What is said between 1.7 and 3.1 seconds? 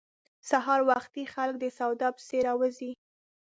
سودا پسې راوزي.